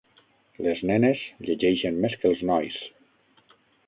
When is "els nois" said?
2.31-2.81